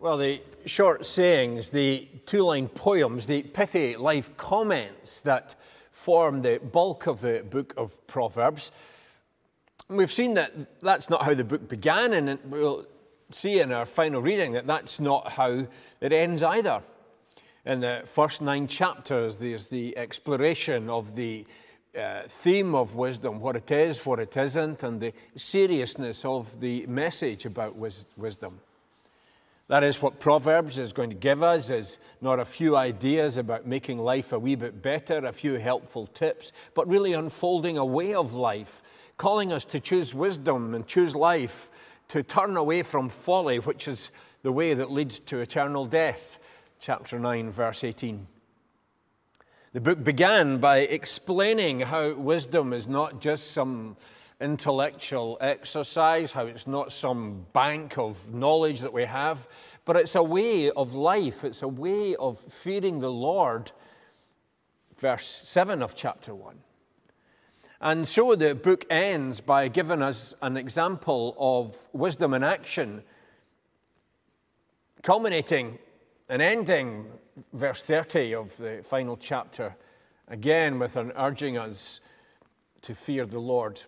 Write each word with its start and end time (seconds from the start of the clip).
Well, 0.00 0.18
the 0.18 0.40
short 0.64 1.04
sayings, 1.04 1.70
the 1.70 2.08
two 2.24 2.44
line 2.44 2.68
poems, 2.68 3.26
the 3.26 3.42
pithy 3.42 3.96
life 3.96 4.36
comments 4.36 5.22
that 5.22 5.56
form 5.90 6.42
the 6.42 6.60
bulk 6.60 7.08
of 7.08 7.20
the 7.20 7.44
book 7.50 7.74
of 7.76 8.06
Proverbs. 8.06 8.70
We've 9.88 10.12
seen 10.12 10.34
that 10.34 10.52
that's 10.80 11.10
not 11.10 11.24
how 11.24 11.34
the 11.34 11.42
book 11.42 11.68
began, 11.68 12.12
and 12.12 12.38
we'll 12.44 12.86
see 13.30 13.58
in 13.58 13.72
our 13.72 13.86
final 13.86 14.22
reading 14.22 14.52
that 14.52 14.68
that's 14.68 15.00
not 15.00 15.32
how 15.32 15.66
it 16.00 16.12
ends 16.12 16.44
either. 16.44 16.80
In 17.66 17.80
the 17.80 18.02
first 18.04 18.40
nine 18.40 18.68
chapters, 18.68 19.34
there's 19.38 19.66
the 19.66 19.98
exploration 19.98 20.88
of 20.88 21.16
the 21.16 21.44
uh, 21.98 22.22
theme 22.28 22.76
of 22.76 22.94
wisdom, 22.94 23.40
what 23.40 23.56
it 23.56 23.72
is, 23.72 24.06
what 24.06 24.20
it 24.20 24.36
isn't, 24.36 24.84
and 24.84 25.00
the 25.00 25.12
seriousness 25.34 26.24
of 26.24 26.60
the 26.60 26.86
message 26.86 27.46
about 27.46 27.74
wis- 27.74 28.06
wisdom. 28.16 28.60
That 29.68 29.84
is 29.84 30.00
what 30.00 30.18
Proverbs 30.18 30.78
is 30.78 30.94
going 30.94 31.10
to 31.10 31.16
give 31.16 31.42
us 31.42 31.68
is 31.68 31.98
not 32.22 32.40
a 32.40 32.44
few 32.46 32.74
ideas 32.74 33.36
about 33.36 33.66
making 33.66 33.98
life 33.98 34.32
a 34.32 34.38
wee 34.38 34.54
bit 34.54 34.80
better, 34.80 35.18
a 35.18 35.32
few 35.32 35.54
helpful 35.54 36.06
tips, 36.06 36.52
but 36.72 36.88
really 36.88 37.12
unfolding 37.12 37.76
a 37.76 37.84
way 37.84 38.14
of 38.14 38.32
life, 38.32 38.82
calling 39.18 39.52
us 39.52 39.66
to 39.66 39.78
choose 39.78 40.14
wisdom 40.14 40.74
and 40.74 40.86
choose 40.86 41.14
life, 41.14 41.70
to 42.08 42.22
turn 42.22 42.56
away 42.56 42.82
from 42.82 43.10
folly, 43.10 43.58
which 43.58 43.86
is 43.86 44.10
the 44.42 44.52
way 44.52 44.72
that 44.72 44.90
leads 44.90 45.20
to 45.20 45.40
eternal 45.40 45.84
death. 45.84 46.38
Chapter 46.80 47.18
9, 47.18 47.50
verse 47.50 47.84
18. 47.84 48.26
The 49.74 49.80
book 49.82 50.02
began 50.02 50.58
by 50.58 50.78
explaining 50.78 51.80
how 51.80 52.14
wisdom 52.14 52.72
is 52.72 52.88
not 52.88 53.20
just 53.20 53.50
some 53.50 53.96
intellectual 54.40 55.36
exercise, 55.40 56.32
how 56.32 56.46
it's 56.46 56.66
not 56.66 56.92
some 56.92 57.46
bank 57.52 57.98
of 57.98 58.32
knowledge 58.32 58.80
that 58.80 58.92
we 58.92 59.04
have, 59.04 59.48
but 59.84 59.96
it's 59.96 60.14
a 60.14 60.22
way 60.22 60.70
of 60.70 60.94
life, 60.94 61.44
it's 61.44 61.62
a 61.62 61.68
way 61.68 62.14
of 62.16 62.38
feeding 62.38 63.00
the 63.00 63.10
Lord. 63.10 63.72
Verse 64.96 65.26
7 65.26 65.82
of 65.82 65.94
chapter 65.94 66.34
1. 66.34 66.56
And 67.80 68.06
so 68.06 68.34
the 68.34 68.54
book 68.54 68.84
ends 68.90 69.40
by 69.40 69.68
giving 69.68 70.02
us 70.02 70.34
an 70.42 70.56
example 70.56 71.36
of 71.38 71.88
wisdom 71.92 72.34
in 72.34 72.42
action, 72.42 73.02
culminating 75.02 75.78
and 76.28 76.42
ending 76.42 77.06
verse 77.52 77.82
30 77.82 78.34
of 78.34 78.56
the 78.56 78.82
final 78.84 79.16
chapter, 79.16 79.76
again 80.26 80.78
with 80.78 80.96
an 80.96 81.12
urging 81.16 81.56
us 81.56 82.00
to 82.82 82.94
fear 82.94 83.24
the 83.26 83.38
Lord. 83.38 83.82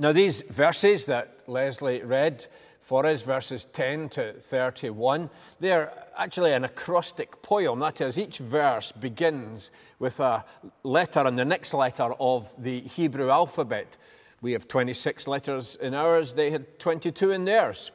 Now, 0.00 0.12
these 0.12 0.42
verses 0.42 1.06
that 1.06 1.40
Leslie 1.48 2.04
read 2.04 2.46
for 2.78 3.04
us, 3.04 3.22
verses 3.22 3.64
10 3.64 4.10
to 4.10 4.32
31, 4.34 5.28
they're 5.58 5.92
actually 6.16 6.52
an 6.52 6.62
acrostic 6.62 7.42
poem. 7.42 7.80
That 7.80 8.00
is, 8.00 8.16
each 8.16 8.38
verse 8.38 8.92
begins 8.92 9.72
with 9.98 10.20
a 10.20 10.44
letter 10.84 11.26
and 11.26 11.36
the 11.36 11.44
next 11.44 11.74
letter 11.74 12.12
of 12.20 12.54
the 12.62 12.80
Hebrew 12.82 13.28
alphabet. 13.28 13.96
We 14.40 14.52
have 14.52 14.68
26 14.68 15.26
letters 15.26 15.74
in 15.74 15.94
ours, 15.94 16.32
they 16.32 16.52
had 16.52 16.78
22 16.78 17.32
in 17.32 17.44
theirs. 17.44 17.90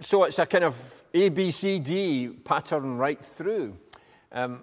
So 0.00 0.24
it's 0.24 0.38
a 0.38 0.46
kind 0.46 0.64
of 0.64 1.04
A, 1.12 1.28
B, 1.28 1.50
C, 1.50 1.80
D 1.80 2.28
pattern 2.28 2.96
right 2.96 3.22
through. 3.22 3.76
Um, 4.32 4.62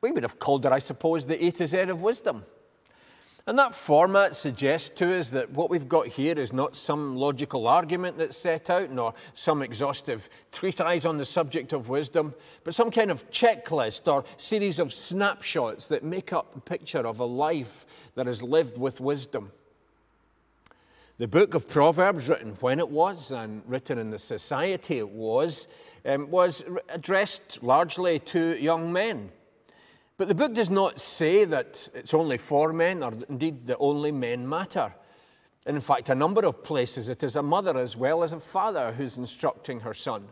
we 0.00 0.12
would 0.12 0.22
have 0.22 0.38
called 0.38 0.64
it, 0.66 0.72
I 0.72 0.78
suppose, 0.78 1.26
the 1.26 1.44
A 1.44 1.50
to 1.50 1.66
Z 1.66 1.78
of 1.80 2.00
wisdom. 2.00 2.44
And 3.46 3.58
that 3.58 3.74
format 3.74 4.34
suggests 4.34 4.88
to 4.98 5.18
us 5.18 5.28
that 5.30 5.50
what 5.50 5.68
we've 5.68 5.88
got 5.88 6.06
here 6.06 6.38
is 6.38 6.54
not 6.54 6.74
some 6.74 7.14
logical 7.14 7.68
argument 7.68 8.16
that's 8.16 8.38
set 8.38 8.70
out, 8.70 8.90
nor 8.90 9.12
some 9.34 9.60
exhaustive 9.60 10.30
treatise 10.50 11.04
on 11.04 11.18
the 11.18 11.26
subject 11.26 11.74
of 11.74 11.90
wisdom, 11.90 12.34
but 12.64 12.74
some 12.74 12.90
kind 12.90 13.10
of 13.10 13.30
checklist 13.30 14.10
or 14.10 14.24
series 14.38 14.78
of 14.78 14.94
snapshots 14.94 15.88
that 15.88 16.02
make 16.02 16.32
up 16.32 16.56
a 16.56 16.60
picture 16.60 17.06
of 17.06 17.18
a 17.18 17.24
life 17.24 17.84
that 18.14 18.26
is 18.26 18.42
lived 18.42 18.78
with 18.78 18.98
wisdom. 18.98 19.52
The 21.18 21.28
book 21.28 21.52
of 21.52 21.68
Proverbs, 21.68 22.30
written 22.30 22.56
when 22.60 22.78
it 22.78 22.88
was 22.88 23.30
and 23.30 23.62
written 23.66 23.98
in 23.98 24.08
the 24.08 24.18
society 24.18 24.98
it 24.98 25.08
was, 25.10 25.68
um, 26.06 26.30
was 26.30 26.64
addressed 26.88 27.62
largely 27.62 28.20
to 28.20 28.58
young 28.58 28.90
men. 28.90 29.30
But 30.16 30.28
the 30.28 30.34
book 30.34 30.54
does 30.54 30.70
not 30.70 31.00
say 31.00 31.44
that 31.44 31.88
it's 31.92 32.14
only 32.14 32.38
for 32.38 32.72
men, 32.72 33.02
or 33.02 33.12
indeed 33.28 33.66
that 33.66 33.78
only 33.78 34.12
men 34.12 34.48
matter. 34.48 34.94
In 35.66 35.80
fact, 35.80 36.08
a 36.08 36.14
number 36.14 36.44
of 36.46 36.62
places 36.62 37.08
it 37.08 37.22
is 37.22 37.36
a 37.36 37.42
mother 37.42 37.76
as 37.78 37.96
well 37.96 38.22
as 38.22 38.32
a 38.32 38.40
father 38.40 38.92
who's 38.92 39.16
instructing 39.16 39.80
her 39.80 39.94
son. 39.94 40.28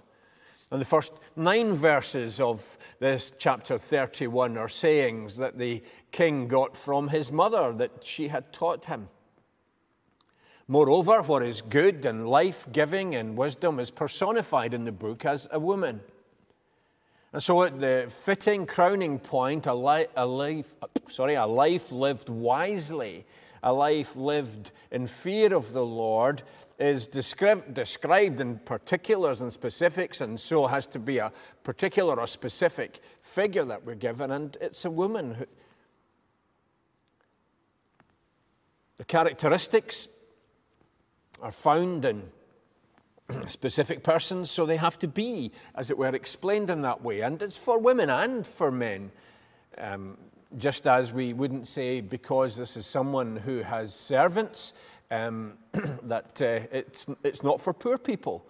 And 0.71 0.81
the 0.81 0.87
first 0.87 1.13
nine 1.37 1.75
verses 1.75 2.39
of 2.39 2.79
this 2.99 3.33
chapter 3.39 3.77
31 3.77 4.57
are 4.57 4.69
sayings 4.69 5.37
that 5.39 5.59
the 5.59 5.83
king 6.13 6.49
got 6.49 6.77
from 6.77 7.09
his 7.09 7.33
mother 7.33 7.73
that 7.75 8.05
she 8.05 8.29
had 8.29 8.53
taught 8.53 8.85
him. 8.85 9.09
Moreover, 10.69 11.23
what 11.23 11.43
is 11.43 11.61
good 11.61 12.07
and 12.07 12.29
life 12.29 12.67
giving 12.73 13.15
and 13.17 13.37
wisdom 13.37 13.81
is 13.81 13.91
personified 13.91 14.73
in 14.73 14.85
the 14.85 14.93
book 14.93 15.25
as 15.25 15.49
a 15.51 15.59
woman. 15.59 16.01
And 17.33 17.43
so, 17.43 17.63
at 17.63 17.81
the 17.81 18.07
fitting 18.11 18.67
crowning 18.67 19.19
point, 19.19 19.67
a, 19.67 19.73
li- 19.73 20.07
a, 20.17 20.27
life, 20.27 20.75
sorry, 21.09 21.35
a 21.35 21.47
life 21.47 21.91
lived 21.91 22.29
wisely, 22.29 23.25
a 23.63 23.73
life 23.73 24.17
lived 24.17 24.73
in 24.91 25.07
fear 25.07 25.55
of 25.55 25.73
the 25.73 25.85
Lord, 25.85 26.43
is 26.79 27.09
descri- 27.09 27.73
described 27.73 28.41
in 28.41 28.59
particulars 28.59 29.41
and 29.41 29.51
specifics, 29.51 30.21
and 30.21 30.39
so 30.39 30.67
has 30.67 30.87
to 30.89 30.99
be 30.99 31.19
a 31.19 31.33
particular 31.65 32.21
or 32.21 32.27
specific 32.27 33.01
figure 33.23 33.65
that 33.65 33.83
we're 33.83 33.95
given, 33.95 34.33
and 34.33 34.59
it's 34.61 34.85
a 34.85 34.91
woman. 34.91 35.35
Who, 35.35 35.47
the 38.99 39.05
characteristics 39.07 40.07
are 41.41 41.51
found 41.51 42.05
in 42.05 42.31
specific 43.47 44.03
persons, 44.03 44.51
so 44.51 44.67
they 44.67 44.77
have 44.77 44.99
to 45.01 45.09
be, 45.09 45.53
as 45.75 45.91
it 45.91 45.99
were, 45.99 46.15
explained 46.15 46.71
in 46.71 46.83
that 46.83 47.03
way. 47.03 47.21
And 47.21 47.41
it's 47.43 47.57
for 47.57 47.79
women 47.79 48.11
and 48.11 48.47
for 48.47 48.71
men. 48.71 49.11
Um, 49.79 50.17
just 50.59 50.87
as 50.87 51.13
we 51.13 51.33
wouldn't 51.33 51.67
say, 51.67 52.01
because 52.01 52.57
this 52.57 52.77
is 52.77 52.87
someone 52.87 53.37
who 53.37 53.59
has 53.63 53.95
servants, 53.95 54.75
um, 55.11 55.55
that 56.03 56.41
uh, 56.41 56.67
it's, 56.71 57.07
it's 57.23 57.43
not 57.43 57.61
for 57.61 57.73
poor 57.73 57.99
people. 57.99 58.47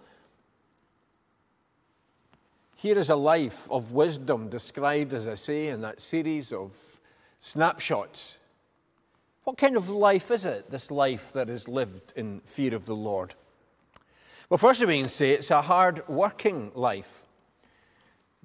Here 2.75 2.97
is 2.97 3.09
a 3.09 3.15
life 3.15 3.69
of 3.71 3.93
wisdom 3.93 4.49
described, 4.49 5.13
as 5.13 5.27
I 5.27 5.35
say, 5.35 5.67
in 5.67 5.81
that 5.81 6.01
series 6.01 6.51
of 6.51 6.75
snapshots. 7.39 8.39
What 9.45 9.57
kind 9.57 9.77
of 9.77 9.89
life 9.89 10.31
is 10.31 10.45
it, 10.45 10.69
this 10.69 10.91
life 10.91 11.31
that 11.33 11.49
is 11.49 11.67
lived 11.67 12.13
in 12.15 12.41
fear 12.45 12.75
of 12.75 12.85
the 12.85 12.95
Lord? 12.95 13.35
Well, 14.49 14.57
first 14.57 14.81
of 14.81 14.89
all, 14.89 14.93
we 14.93 14.99
can 14.99 15.09
say 15.09 15.31
it's 15.31 15.51
a 15.51 15.61
hard 15.61 16.07
working 16.07 16.71
life. 16.75 17.25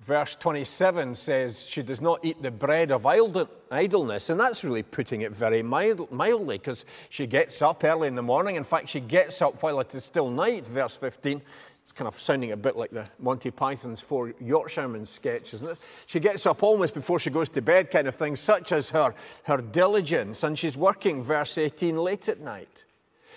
Verse 0.01 0.37
27 0.37 1.15
says, 1.15 1.67
She 1.67 1.83
does 1.83 2.01
not 2.01 2.25
eat 2.25 2.41
the 2.41 2.53
bread 2.53 2.93
of 2.93 3.05
idleness. 3.05 4.31
And 4.31 4.41
that's 4.41 4.63
really 4.63 4.85
putting 4.85 5.23
it 5.23 5.33
very 5.33 5.63
mildly 5.63 6.59
because 6.59 6.85
she 7.11 7.27
gets 7.27 7.61
up 7.63 7.83
early 7.83 8.07
in 8.07 8.15
the 8.15 8.23
morning. 8.23 8.57
In 8.57 8.65
fact, 8.65 8.89
she 8.89 9.01
gets 9.01 9.43
up 9.43 9.63
while 9.63 9.81
it 9.81 9.95
is 9.95 10.05
still 10.05 10.31
night, 10.31 10.67
verse 10.67 10.97
15. 10.97 11.43
It's 11.83 11.93
kind 11.93 12.07
of 12.07 12.19
sounding 12.19 12.53
a 12.53 12.57
bit 12.57 12.77
like 12.77 12.91
the 12.91 13.07
Monty 13.19 13.51
Python's 13.51 14.01
Four 14.01 14.35
Yorkshiremen 14.41 15.05
sketch, 15.05 15.53
isn't 15.55 15.67
it? 15.67 15.79
She 16.07 16.21
gets 16.21 16.47
up 16.47 16.63
almost 16.63 16.95
before 16.95 17.19
she 17.19 17.31
goes 17.31 17.49
to 17.51 17.63
bed, 17.63 17.91
kind 17.91 18.07
of 18.07 18.15
thing, 18.15 18.37
such 18.37 18.73
as 18.73 18.91
her, 18.91 19.15
her 19.45 19.57
diligence. 19.57 20.45
And 20.45 20.57
she's 20.57 20.77
working, 20.77 21.25
verse 21.25 21.59
18, 21.59 21.97
late 21.97 22.29
at 22.29 22.41
night. 22.41 22.85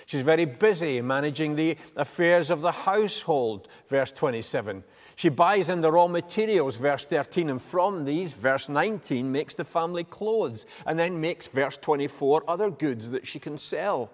She's 0.06 0.22
very 0.22 0.46
busy 0.46 1.02
managing 1.02 1.56
the 1.56 1.78
affairs 1.96 2.50
of 2.50 2.62
the 2.62 2.72
household, 2.72 3.68
verse 3.88 4.12
27. 4.12 4.84
She 5.16 5.30
buys 5.30 5.70
in 5.70 5.82
the 5.82 5.92
raw 5.92 6.08
materials, 6.08 6.78
verse 6.78 7.06
13, 7.06 7.50
and 7.50 7.62
from 7.62 8.06
these, 8.06 8.34
verse 8.34 8.70
19, 8.70 9.32
makes 9.32 9.54
the 9.54 9.66
family 9.66 10.04
clothes, 10.04 10.66
and 10.86 10.98
then 10.98 11.22
makes, 11.22 11.48
verse 11.48 11.78
24, 11.78 12.44
other 12.48 12.70
goods 12.70 13.10
that 13.12 13.28
she 13.28 13.40
can 13.40 13.58
sell. 13.58 14.10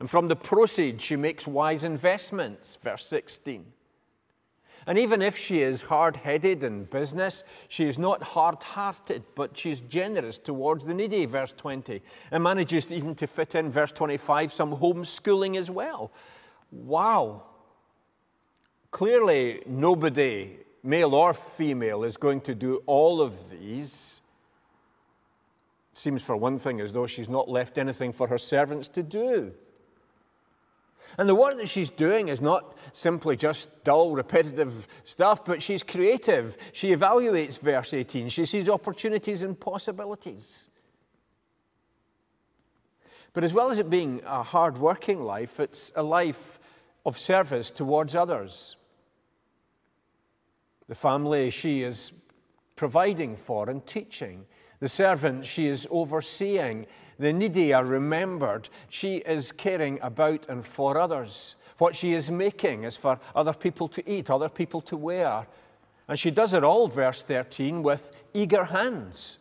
And 0.00 0.08
from 0.08 0.28
the 0.28 0.36
proceeds, 0.36 1.04
she 1.04 1.16
makes 1.16 1.46
wise 1.46 1.84
investments, 1.84 2.76
verse 2.82 3.06
16. 3.06 3.66
And 4.86 4.98
even 4.98 5.22
if 5.22 5.36
she 5.36 5.62
is 5.62 5.82
hard 5.82 6.16
headed 6.16 6.64
in 6.64 6.84
business, 6.84 7.44
she 7.68 7.86
is 7.86 7.98
not 7.98 8.22
hard 8.22 8.62
hearted, 8.62 9.22
but 9.34 9.56
she's 9.56 9.80
generous 9.80 10.38
towards 10.38 10.84
the 10.84 10.94
needy, 10.94 11.26
verse 11.26 11.52
20, 11.52 12.00
and 12.30 12.42
manages 12.42 12.90
even 12.90 13.14
to 13.16 13.26
fit 13.26 13.54
in, 13.54 13.70
verse 13.70 13.92
25, 13.92 14.52
some 14.52 14.76
homeschooling 14.76 15.56
as 15.56 15.70
well. 15.70 16.10
Wow. 16.72 17.44
Clearly, 18.90 19.62
nobody, 19.66 20.56
male 20.82 21.14
or 21.14 21.34
female, 21.34 22.04
is 22.04 22.16
going 22.16 22.40
to 22.42 22.54
do 22.54 22.82
all 22.86 23.20
of 23.20 23.50
these. 23.50 24.22
Seems, 25.92 26.22
for 26.22 26.36
one 26.36 26.56
thing, 26.56 26.80
as 26.80 26.92
though 26.92 27.06
she's 27.06 27.28
not 27.28 27.48
left 27.48 27.76
anything 27.76 28.12
for 28.12 28.26
her 28.28 28.38
servants 28.38 28.88
to 28.88 29.02
do. 29.02 29.52
And 31.18 31.28
the 31.28 31.34
work 31.34 31.56
that 31.58 31.68
she's 31.68 31.90
doing 31.90 32.28
is 32.28 32.40
not 32.40 32.76
simply 32.92 33.36
just 33.36 33.84
dull, 33.84 34.12
repetitive 34.12 34.86
stuff, 35.04 35.44
but 35.44 35.62
she's 35.62 35.82
creative. 35.82 36.56
She 36.72 36.94
evaluates 36.94 37.58
verse 37.58 37.92
18. 37.92 38.28
She 38.28 38.46
sees 38.46 38.68
opportunities 38.68 39.42
and 39.42 39.58
possibilities. 39.58 40.68
But 43.32 43.44
as 43.44 43.54
well 43.54 43.70
as 43.70 43.78
it 43.78 43.90
being 43.90 44.22
a 44.26 44.42
hard 44.42 44.78
working 44.78 45.22
life, 45.22 45.60
it's 45.60 45.92
a 45.94 46.02
life 46.02 46.58
of 47.06 47.18
service 47.18 47.70
towards 47.70 48.14
others. 48.14 48.76
The 50.88 50.94
family 50.94 51.50
she 51.50 51.82
is 51.82 52.12
providing 52.80 53.36
for 53.36 53.68
and 53.68 53.86
teaching, 53.86 54.42
the 54.78 54.88
servant 54.88 55.44
she 55.44 55.66
is 55.66 55.86
overseeing, 55.90 56.86
the 57.18 57.30
needy 57.30 57.74
are 57.74 57.84
remembered. 57.84 58.70
She 58.88 59.16
is 59.18 59.52
caring 59.52 59.98
about 60.00 60.48
and 60.48 60.64
for 60.64 60.98
others. 60.98 61.56
What 61.76 61.94
she 61.94 62.14
is 62.14 62.30
making 62.30 62.84
is 62.84 62.96
for 62.96 63.20
other 63.36 63.52
people 63.52 63.86
to 63.88 64.10
eat, 64.10 64.30
other 64.30 64.48
people 64.48 64.80
to 64.80 64.96
wear. 64.96 65.46
And 66.08 66.18
she 66.18 66.30
does 66.30 66.54
it 66.54 66.64
all, 66.64 66.88
verse 66.88 67.22
13, 67.22 67.82
with 67.82 68.12
eager 68.32 68.64
hands. 68.64 69.40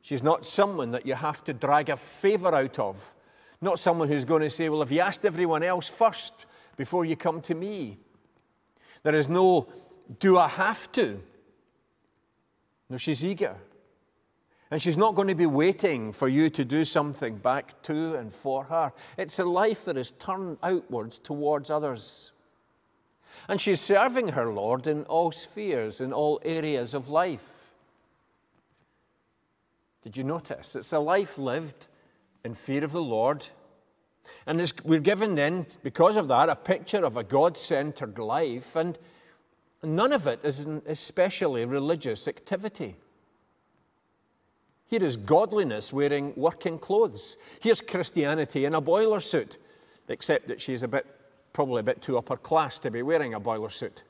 She's 0.00 0.22
not 0.22 0.46
someone 0.46 0.92
that 0.92 1.04
you 1.04 1.14
have 1.14 1.42
to 1.42 1.52
drag 1.52 1.88
a 1.88 1.96
favor 1.96 2.54
out 2.54 2.78
of, 2.78 3.16
not 3.60 3.80
someone 3.80 4.06
who's 4.06 4.24
going 4.24 4.42
to 4.42 4.50
say, 4.50 4.68
Well, 4.68 4.78
have 4.78 4.92
you 4.92 5.00
asked 5.00 5.24
everyone 5.24 5.64
else 5.64 5.88
first 5.88 6.34
before 6.76 7.04
you 7.04 7.16
come 7.16 7.40
to 7.40 7.56
me? 7.56 7.98
There 9.02 9.16
is 9.16 9.28
no, 9.28 9.66
do 10.20 10.38
I 10.38 10.46
have 10.46 10.92
to? 10.92 11.20
No, 12.92 12.98
she's 12.98 13.24
eager. 13.24 13.56
And 14.70 14.80
she's 14.80 14.98
not 14.98 15.14
going 15.14 15.28
to 15.28 15.34
be 15.34 15.46
waiting 15.46 16.12
for 16.12 16.28
you 16.28 16.50
to 16.50 16.62
do 16.62 16.84
something 16.84 17.38
back 17.38 17.80
to 17.84 18.16
and 18.16 18.30
for 18.30 18.64
her. 18.64 18.92
It's 19.16 19.38
a 19.38 19.46
life 19.46 19.86
that 19.86 19.96
is 19.96 20.12
turned 20.12 20.58
outwards 20.62 21.18
towards 21.18 21.70
others. 21.70 22.32
And 23.48 23.58
she's 23.58 23.80
serving 23.80 24.28
her 24.28 24.52
Lord 24.52 24.86
in 24.86 25.04
all 25.04 25.32
spheres, 25.32 26.02
in 26.02 26.12
all 26.12 26.38
areas 26.44 26.92
of 26.92 27.08
life. 27.08 27.70
Did 30.02 30.18
you 30.18 30.24
notice? 30.24 30.76
It's 30.76 30.92
a 30.92 30.98
life 30.98 31.38
lived 31.38 31.86
in 32.44 32.52
fear 32.52 32.84
of 32.84 32.92
the 32.92 33.02
Lord. 33.02 33.48
And 34.46 34.70
we're 34.84 35.00
given 35.00 35.34
then, 35.34 35.64
because 35.82 36.16
of 36.16 36.28
that, 36.28 36.50
a 36.50 36.56
picture 36.56 37.06
of 37.06 37.16
a 37.16 37.24
God 37.24 37.56
centered 37.56 38.18
life, 38.18 38.76
and 38.76 38.98
none 39.82 40.12
of 40.12 40.26
it 40.26 40.40
is 40.44 40.60
an 40.60 40.82
especially 40.86 41.64
religious 41.64 42.28
activity. 42.28 42.96
Here 44.86 45.02
is 45.02 45.16
godliness 45.16 45.92
wearing 45.92 46.34
working 46.36 46.78
clothes. 46.78 47.38
Here's 47.60 47.80
Christianity 47.80 48.66
in 48.66 48.74
a 48.74 48.80
boiler 48.80 49.20
suit, 49.20 49.58
except 50.08 50.48
that 50.48 50.60
she's 50.60 50.82
a 50.82 50.88
bit, 50.88 51.06
probably 51.52 51.80
a 51.80 51.84
bit 51.84 52.02
too 52.02 52.18
upper 52.18 52.36
class 52.36 52.78
to 52.80 52.90
be 52.90 53.02
wearing 53.02 53.34
a 53.34 53.40
boiler 53.40 53.70
suit. 53.70 54.04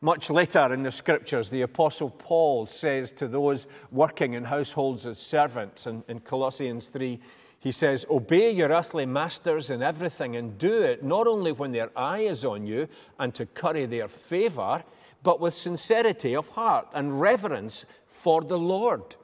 Much 0.00 0.30
later 0.30 0.72
in 0.72 0.82
the 0.82 0.92
scriptures, 0.92 1.50
the 1.50 1.62
Apostle 1.62 2.10
Paul 2.10 2.66
says 2.66 3.12
to 3.12 3.26
those 3.26 3.66
working 3.90 4.34
in 4.34 4.44
households 4.44 5.06
as 5.06 5.18
servants 5.18 5.86
in, 5.86 6.04
in 6.06 6.20
Colossians 6.20 6.88
3, 6.88 7.18
he 7.66 7.72
says, 7.72 8.06
Obey 8.08 8.52
your 8.52 8.68
earthly 8.68 9.06
masters 9.06 9.70
in 9.70 9.82
everything 9.82 10.36
and 10.36 10.56
do 10.56 10.82
it 10.82 11.02
not 11.02 11.26
only 11.26 11.50
when 11.50 11.72
their 11.72 11.90
eye 11.98 12.20
is 12.20 12.44
on 12.44 12.64
you 12.64 12.86
and 13.18 13.34
to 13.34 13.44
curry 13.44 13.86
their 13.86 14.06
favor, 14.06 14.84
but 15.24 15.40
with 15.40 15.52
sincerity 15.52 16.36
of 16.36 16.46
heart 16.50 16.86
and 16.94 17.20
reverence 17.20 17.84
for 18.06 18.40
the 18.40 18.56
Lord. 18.56 19.16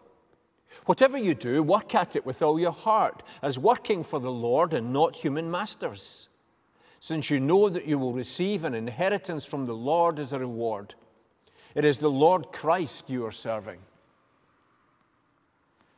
Whatever 0.87 1.17
you 1.17 1.35
do, 1.35 1.63
work 1.63 1.95
at 1.95 2.17
it 2.17 2.27
with 2.27 2.43
all 2.43 2.59
your 2.59 2.73
heart, 2.73 3.23
as 3.43 3.61
working 3.61 4.03
for 4.03 4.19
the 4.19 4.33
Lord 4.33 4.75
and 4.75 4.93
not 4.93 5.15
human 5.15 5.49
masters 5.49 6.29
since 6.99 7.31
you 7.31 7.39
know 7.39 7.69
that 7.69 7.87
you 7.87 7.97
will 7.97 8.13
receive 8.13 8.65
an 8.65 8.75
inheritance 8.75 9.45
from 9.45 9.67
the 9.67 9.77
Lord 9.77 10.19
as 10.19 10.33
a 10.33 10.41
reward. 10.41 10.97
It 11.77 11.85
is 11.85 11.99
the 11.99 12.11
Lord 12.11 12.51
Christ 12.51 13.09
you 13.09 13.25
are 13.25 13.31
serving. 13.31 13.79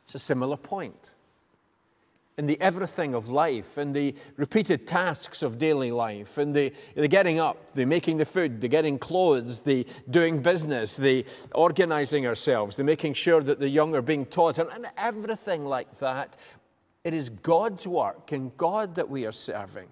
It's 0.03 0.13
a 0.13 0.19
similar 0.19 0.57
point. 0.57 1.14
In 2.37 2.47
the 2.47 2.59
everything 2.59 3.15
of 3.15 3.29
life, 3.29 3.77
in 3.77 3.93
the 3.93 4.13
repeated 4.35 4.85
tasks 4.85 5.41
of 5.41 5.57
daily 5.57 5.91
life, 5.91 6.37
in 6.37 6.51
the, 6.51 6.73
the 6.93 7.07
getting 7.07 7.39
up, 7.39 7.73
the 7.73 7.85
making 7.85 8.17
the 8.17 8.25
food, 8.25 8.59
the 8.59 8.67
getting 8.67 8.99
clothes, 8.99 9.61
the 9.61 9.87
doing 10.09 10.41
business, 10.41 10.97
the 10.97 11.25
organizing 11.53 12.27
ourselves, 12.27 12.75
the 12.75 12.83
making 12.83 13.13
sure 13.13 13.41
that 13.41 13.59
the 13.59 13.69
young 13.69 13.95
are 13.95 14.01
being 14.01 14.25
taught, 14.25 14.57
and, 14.57 14.69
and 14.71 14.85
everything 14.97 15.65
like 15.65 15.97
that, 15.99 16.35
it 17.05 17.13
is 17.13 17.29
God's 17.29 17.87
work 17.87 18.33
and 18.33 18.55
God 18.57 18.95
that 18.95 19.09
we 19.09 19.25
are 19.25 19.31
serving. 19.31 19.87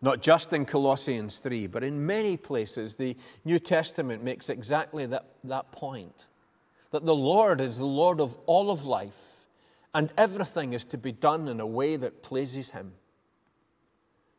Not 0.00 0.22
just 0.22 0.52
in 0.52 0.64
Colossians 0.64 1.38
3, 1.40 1.66
but 1.66 1.82
in 1.82 2.06
many 2.06 2.36
places, 2.36 2.94
the 2.94 3.16
New 3.44 3.58
Testament 3.58 4.22
makes 4.22 4.48
exactly 4.48 5.06
that, 5.06 5.26
that 5.44 5.72
point 5.72 6.26
that 6.90 7.04
the 7.04 7.14
Lord 7.14 7.60
is 7.60 7.76
the 7.76 7.84
Lord 7.84 8.20
of 8.20 8.38
all 8.46 8.70
of 8.70 8.84
life, 8.84 9.33
and 9.94 10.12
everything 10.16 10.72
is 10.72 10.84
to 10.86 10.98
be 10.98 11.12
done 11.12 11.48
in 11.48 11.60
a 11.60 11.66
way 11.66 11.96
that 11.96 12.22
pleases 12.22 12.70
Him. 12.70 12.92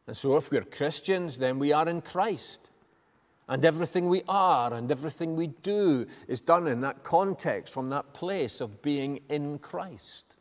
And 0.08 0.16
so, 0.16 0.36
if 0.36 0.52
we're 0.52 0.62
Christians, 0.62 1.38
then 1.38 1.58
we 1.58 1.72
are 1.74 1.88
in 1.88 2.02
Christ. 2.02 2.70
And 3.48 3.64
everything 3.64 4.10
we 4.10 4.24
are 4.28 4.74
and 4.74 4.92
everything 4.92 5.36
we 5.36 5.48
do 5.48 6.08
is 6.28 6.42
done 6.42 6.68
in 6.68 6.82
that 6.82 7.04
context, 7.04 7.74
from 7.74 7.92
that 7.92 8.14
place 8.14 8.60
of 8.60 8.82
being 8.82 9.20
in 9.30 9.60
Christ. 9.60 10.36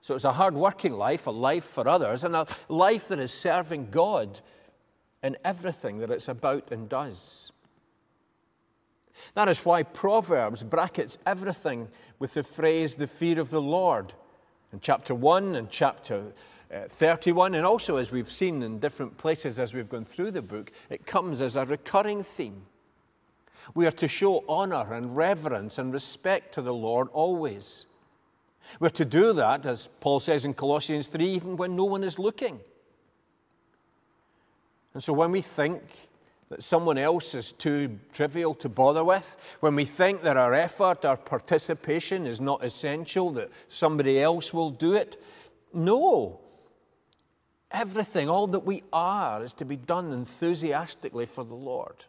So 0.00 0.14
it's 0.14 0.24
a 0.24 0.32
hard 0.32 0.54
working 0.54 0.92
life, 0.92 1.26
a 1.26 1.32
life 1.32 1.64
for 1.64 1.86
others, 1.88 2.24
and 2.24 2.36
a 2.36 2.46
life 2.68 3.08
that 3.08 3.18
is 3.18 3.32
serving 3.32 3.90
God 3.90 4.40
in 5.22 5.36
everything 5.44 5.98
that 5.98 6.10
it's 6.10 6.28
about 6.28 6.70
and 6.70 6.88
does. 6.88 7.50
That 9.36 9.50
is 9.50 9.66
why 9.66 9.82
Proverbs 9.82 10.62
brackets 10.62 11.18
everything 11.26 11.88
with 12.18 12.32
the 12.32 12.42
phrase, 12.42 12.96
the 12.96 13.06
fear 13.06 13.38
of 13.38 13.50
the 13.50 13.60
Lord. 13.60 14.14
In 14.72 14.80
chapter 14.80 15.14
1 15.14 15.56
and 15.56 15.68
chapter 15.68 16.32
uh, 16.74 16.88
31, 16.88 17.54
and 17.54 17.66
also 17.66 17.96
as 17.96 18.10
we've 18.10 18.30
seen 18.30 18.62
in 18.62 18.78
different 18.78 19.18
places 19.18 19.58
as 19.58 19.74
we've 19.74 19.90
gone 19.90 20.06
through 20.06 20.30
the 20.30 20.40
book, 20.40 20.72
it 20.88 21.04
comes 21.04 21.42
as 21.42 21.56
a 21.56 21.66
recurring 21.66 22.22
theme. 22.22 22.62
We 23.74 23.86
are 23.86 23.92
to 23.92 24.08
show 24.08 24.42
honor 24.48 24.94
and 24.94 25.14
reverence 25.14 25.76
and 25.76 25.92
respect 25.92 26.54
to 26.54 26.62
the 26.62 26.72
Lord 26.72 27.08
always. 27.12 27.84
We're 28.80 28.88
to 28.88 29.04
do 29.04 29.34
that, 29.34 29.66
as 29.66 29.90
Paul 30.00 30.20
says 30.20 30.46
in 30.46 30.54
Colossians 30.54 31.08
3, 31.08 31.22
even 31.26 31.56
when 31.58 31.76
no 31.76 31.84
one 31.84 32.04
is 32.04 32.18
looking. 32.18 32.58
And 34.94 35.02
so 35.02 35.12
when 35.12 35.30
we 35.30 35.42
think 35.42 35.82
that 36.48 36.62
someone 36.62 36.98
else 36.98 37.34
is 37.34 37.52
too 37.52 37.98
trivial 38.12 38.54
to 38.54 38.68
bother 38.68 39.04
with, 39.04 39.36
when 39.60 39.74
we 39.74 39.84
think 39.84 40.22
that 40.22 40.36
our 40.36 40.54
effort, 40.54 41.04
our 41.04 41.16
participation 41.16 42.26
is 42.26 42.40
not 42.40 42.64
essential, 42.64 43.30
that 43.32 43.50
somebody 43.68 44.20
else 44.20 44.54
will 44.54 44.70
do 44.70 44.94
it, 44.94 45.22
no. 45.72 46.40
Everything, 47.70 48.28
all 48.28 48.46
that 48.46 48.60
we 48.60 48.82
are, 48.92 49.42
is 49.42 49.52
to 49.54 49.64
be 49.64 49.76
done 49.76 50.12
enthusiastically 50.12 51.26
for 51.26 51.44
the 51.44 51.54
Lord. 51.54 52.04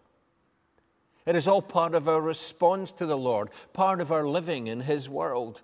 It 1.25 1.35
is 1.35 1.47
all 1.47 1.61
part 1.61 1.95
of 1.95 2.07
our 2.07 2.21
response 2.21 2.91
to 2.93 3.05
the 3.05 3.17
Lord, 3.17 3.49
part 3.73 3.99
of 3.99 4.11
our 4.11 4.27
living 4.27 4.67
in 4.67 4.81
His 4.81 5.09
world 5.09 5.61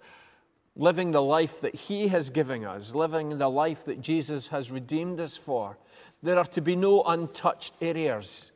living 0.75 1.11
the 1.11 1.21
life 1.21 1.61
that 1.61 1.75
He 1.75 2.07
has 2.07 2.29
given 2.29 2.65
us, 2.65 2.95
living 2.95 3.37
the 3.37 3.49
life 3.49 3.85
that 3.85 4.01
Jesus 4.01 4.47
has 4.47 4.71
redeemed 4.71 5.19
us 5.19 5.37
for. 5.37 5.77
There 6.21 6.37
are 6.37 6.45
to 6.45 6.61
be 6.61 6.75
no 6.75 7.03
untouched 7.03 7.73
areas. 7.81 8.51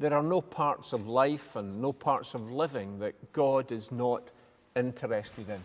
There 0.00 0.14
are 0.14 0.22
no 0.22 0.40
parts 0.40 0.92
of 0.92 1.08
life 1.08 1.56
and 1.56 1.80
no 1.80 1.92
parts 1.92 2.34
of 2.34 2.50
living 2.50 2.98
that 3.00 3.32
God 3.32 3.70
is 3.70 3.92
not 3.92 4.32
interested 4.74 5.48
in. 5.48 5.60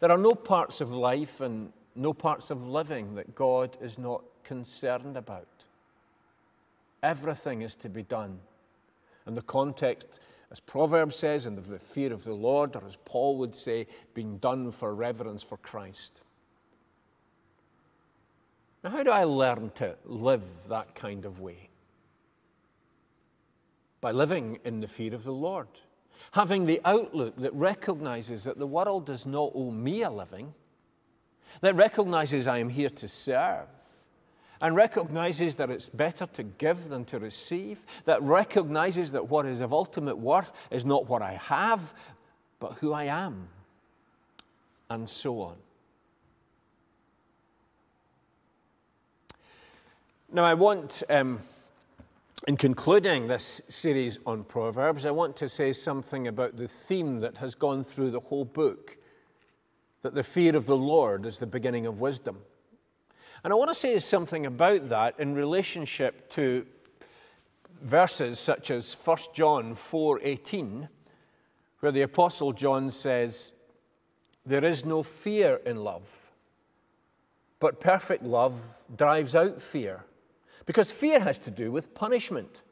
There 0.00 0.10
are 0.10 0.18
no 0.18 0.34
parts 0.34 0.80
of 0.80 0.92
life 0.92 1.40
and 1.42 1.70
no 1.94 2.12
parts 2.12 2.50
of 2.50 2.66
living 2.66 3.14
that 3.16 3.34
God 3.34 3.76
is 3.80 3.98
not 3.98 4.24
concerned 4.44 5.16
about. 5.16 5.46
Everything 7.02 7.60
is 7.60 7.76
to 7.76 7.90
be 7.90 8.02
done. 8.02 8.38
And 9.26 9.36
the 9.36 9.42
context 9.42 10.20
as 10.50 10.60
Proverbs 10.60 11.16
says, 11.16 11.46
in 11.46 11.56
the 11.56 11.78
fear 11.80 12.12
of 12.12 12.22
the 12.22 12.32
Lord, 12.32 12.76
or 12.76 12.84
as 12.86 12.96
Paul 13.04 13.38
would 13.38 13.56
say, 13.56 13.88
being 14.14 14.38
done 14.38 14.70
for 14.70 14.94
reverence 14.94 15.42
for 15.42 15.56
Christ. 15.56 16.22
Now, 18.84 18.90
how 18.90 19.02
do 19.02 19.10
I 19.10 19.24
learn 19.24 19.70
to 19.76 19.96
live 20.04 20.44
that 20.68 20.94
kind 20.94 21.24
of 21.24 21.40
way? 21.40 21.70
By 24.04 24.10
living 24.10 24.58
in 24.64 24.82
the 24.82 24.86
fear 24.86 25.14
of 25.14 25.24
the 25.24 25.32
Lord, 25.32 25.66
having 26.32 26.66
the 26.66 26.78
outlook 26.84 27.36
that 27.38 27.54
recognizes 27.54 28.44
that 28.44 28.58
the 28.58 28.66
world 28.66 29.06
does 29.06 29.24
not 29.24 29.52
owe 29.54 29.70
me 29.70 30.02
a 30.02 30.10
living, 30.10 30.52
that 31.62 31.74
recognizes 31.74 32.46
I 32.46 32.58
am 32.58 32.68
here 32.68 32.90
to 32.90 33.08
serve, 33.08 33.66
and 34.60 34.76
recognizes 34.76 35.56
that 35.56 35.70
it's 35.70 35.88
better 35.88 36.26
to 36.34 36.42
give 36.42 36.90
than 36.90 37.06
to 37.06 37.18
receive, 37.18 37.86
that 38.04 38.20
recognizes 38.20 39.10
that 39.12 39.30
what 39.30 39.46
is 39.46 39.60
of 39.60 39.72
ultimate 39.72 40.18
worth 40.18 40.52
is 40.70 40.84
not 40.84 41.08
what 41.08 41.22
I 41.22 41.40
have, 41.42 41.94
but 42.60 42.74
who 42.74 42.92
I 42.92 43.04
am. 43.04 43.48
and 44.90 45.08
so 45.08 45.40
on. 45.40 45.56
Now, 50.30 50.44
I 50.44 50.52
want, 50.52 51.02
um, 51.08 51.40
in 52.46 52.56
concluding 52.58 53.26
this 53.26 53.62
series 53.68 54.18
on 54.26 54.44
Proverbs, 54.44 55.06
I 55.06 55.10
want 55.10 55.34
to 55.36 55.48
say 55.48 55.72
something 55.72 56.28
about 56.28 56.56
the 56.56 56.68
theme 56.68 57.18
that 57.20 57.38
has 57.38 57.54
gone 57.54 57.82
through 57.82 58.10
the 58.10 58.20
whole 58.20 58.44
book 58.44 58.98
that 60.02 60.14
the 60.14 60.22
fear 60.22 60.54
of 60.54 60.66
the 60.66 60.76
Lord 60.76 61.24
is 61.24 61.38
the 61.38 61.46
beginning 61.46 61.86
of 61.86 62.00
wisdom. 62.00 62.38
And 63.42 63.52
I 63.52 63.56
want 63.56 63.70
to 63.70 63.74
say 63.74 63.98
something 63.98 64.44
about 64.44 64.88
that 64.90 65.18
in 65.18 65.34
relationship 65.34 66.28
to 66.30 66.66
verses 67.80 68.38
such 68.38 68.70
as 68.70 68.92
1 68.92 69.18
John 69.32 69.74
4:18 69.74 70.88
where 71.80 71.92
the 71.92 72.02
apostle 72.02 72.52
John 72.52 72.90
says 72.90 73.54
there 74.44 74.64
is 74.64 74.84
no 74.84 75.02
fear 75.02 75.60
in 75.66 75.82
love 75.82 76.30
but 77.58 77.80
perfect 77.80 78.22
love 78.22 78.84
drives 78.96 79.34
out 79.34 79.60
fear 79.60 80.04
because 80.66 80.90
fear 80.90 81.20
has 81.20 81.38
to 81.38 81.50
do 81.50 81.70
with 81.70 81.94
punishment 81.94 82.62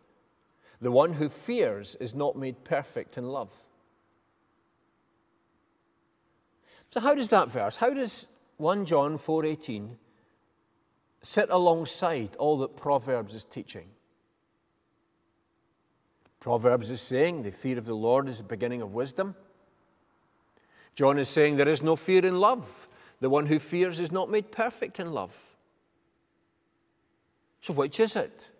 the 0.80 0.90
one 0.90 1.12
who 1.12 1.28
fears 1.28 1.94
is 1.96 2.14
not 2.14 2.36
made 2.36 2.64
perfect 2.64 3.16
in 3.18 3.28
love 3.28 3.52
so 6.88 7.00
how 7.00 7.14
does 7.14 7.28
that 7.28 7.50
verse 7.50 7.76
how 7.76 7.90
does 7.90 8.26
1 8.58 8.86
John 8.86 9.16
4:18 9.16 9.96
sit 11.22 11.48
alongside 11.50 12.36
all 12.36 12.58
that 12.58 12.76
proverbs 12.76 13.34
is 13.34 13.44
teaching 13.44 13.88
Proverbs 16.42 16.90
is 16.90 17.00
saying 17.00 17.44
the 17.44 17.52
fear 17.52 17.78
of 17.78 17.86
the 17.86 17.94
Lord 17.94 18.28
is 18.28 18.38
the 18.38 18.42
beginning 18.42 18.82
of 18.82 18.94
wisdom. 18.94 19.36
John 20.96 21.16
is 21.20 21.28
saying 21.28 21.56
there 21.56 21.68
is 21.68 21.82
no 21.82 21.94
fear 21.94 22.26
in 22.26 22.40
love. 22.40 22.88
The 23.20 23.30
one 23.30 23.46
who 23.46 23.60
fears 23.60 24.00
is 24.00 24.10
not 24.10 24.28
made 24.28 24.50
perfect 24.50 24.98
in 24.98 25.12
love. 25.12 25.32
So, 27.62 27.72
which 27.72 28.00
is 28.00 28.16
it? 28.16 28.50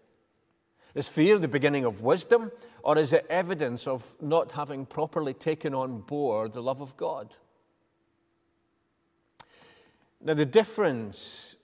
Is 0.94 1.08
fear 1.08 1.38
the 1.38 1.48
beginning 1.48 1.84
of 1.84 2.02
wisdom, 2.02 2.52
or 2.82 2.96
is 2.96 3.12
it 3.12 3.26
evidence 3.28 3.86
of 3.86 4.06
not 4.20 4.52
having 4.52 4.86
properly 4.86 5.34
taken 5.34 5.74
on 5.74 6.00
board 6.00 6.52
the 6.52 6.62
love 6.62 6.80
of 6.80 6.96
God? 6.96 7.34
Now, 10.20 10.34
the 10.34 10.46
difference 10.46 11.56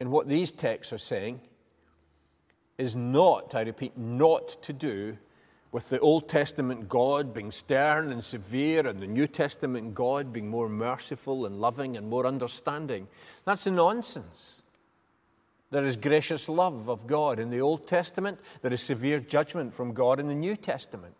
in 0.00 0.10
what 0.10 0.28
these 0.28 0.50
texts 0.50 0.92
are 0.92 0.98
saying 0.98 1.40
is 2.78 2.96
not, 2.96 3.54
I 3.54 3.62
repeat, 3.62 3.96
not 3.98 4.62
to 4.62 4.72
do 4.72 5.18
with 5.72 5.90
the 5.90 5.98
Old 5.98 6.26
Testament 6.26 6.88
God 6.88 7.34
being 7.34 7.50
stern 7.50 8.12
and 8.12 8.24
severe 8.24 8.86
and 8.86 9.00
the 9.00 9.06
New 9.06 9.26
Testament 9.26 9.94
God 9.94 10.32
being 10.32 10.48
more 10.48 10.70
merciful 10.70 11.44
and 11.44 11.60
loving 11.60 11.98
and 11.98 12.08
more 12.08 12.26
understanding. 12.26 13.08
That's 13.44 13.66
nonsense. 13.66 14.62
There 15.70 15.84
is 15.84 15.96
gracious 15.96 16.48
love 16.48 16.88
of 16.88 17.06
God 17.06 17.38
in 17.38 17.50
the 17.50 17.60
Old 17.60 17.86
Testament, 17.86 18.38
there 18.62 18.72
is 18.72 18.82
severe 18.82 19.18
judgment 19.18 19.74
from 19.74 19.92
God 19.92 20.20
in 20.20 20.28
the 20.28 20.34
New 20.34 20.56
Testament. 20.56 21.14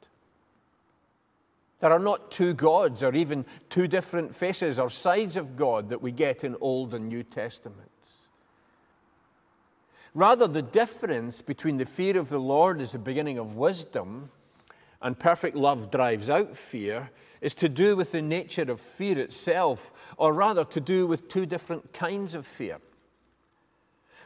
There 1.81 1.93
are 1.93 1.99
not 1.99 2.31
two 2.31 2.55
gods 2.55 3.03
or 3.03 3.15
even 3.15 3.45
two 3.69 3.87
different 3.87 4.35
faces 4.35 4.79
or 4.79 4.89
sides 4.89 5.37
of 5.37 5.57
God 5.57 5.91
that 5.91 6.01
we 6.01 6.11
get 6.11 6.43
in 6.43 6.57
Old 6.61 6.95
and 6.95 7.09
New 7.09 7.23
Testaments. 7.23 8.29
Rather, 10.15 10.47
the 10.47 10.63
difference 10.63 11.43
between 11.43 11.77
the 11.77 11.85
fear 11.85 12.19
of 12.19 12.31
the 12.31 12.39
Lord 12.41 12.81
is 12.81 12.93
the 12.93 12.99
beginning 12.99 13.39
of 13.39 13.57
wisdom 13.57 14.31
and 15.03 15.19
perfect 15.19 15.57
love 15.57 15.91
drives 15.91 16.31
out 16.31 16.57
fear 16.57 17.11
is 17.43 17.55
to 17.55 17.69
do 17.69 17.95
with 17.95 18.13
the 18.13 18.23
nature 18.23 18.63
of 18.63 18.81
fear 18.81 19.19
itself, 19.19 19.93
or 20.17 20.33
rather 20.33 20.65
to 20.65 20.81
do 20.81 21.07
with 21.07 21.29
two 21.29 21.45
different 21.45 21.93
kinds 21.93 22.35
of 22.35 22.47
fear. 22.47 22.79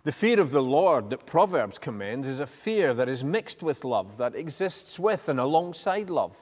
The 0.03 0.13
fear 0.13 0.41
of 0.41 0.51
the 0.51 0.63
Lord 0.63 1.11
that 1.11 1.27
Proverbs 1.27 1.79
commends 1.79 2.27
is 2.27 2.41
a 2.41 2.47
fear 2.47 2.95
that 2.95 3.09
is 3.09 3.23
mixed 3.23 3.63
with 3.63 3.85
love, 3.85 4.17
that 4.17 4.35
exists 4.35 4.99
with 4.99 5.29
and 5.29 5.39
alongside 5.39 6.09
love. 6.09 6.37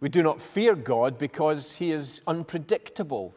We 0.00 0.10
do 0.10 0.22
not 0.22 0.40
fear 0.40 0.74
God 0.74 1.18
because 1.18 1.76
He 1.76 1.90
is 1.90 2.20
unpredictable, 2.26 3.34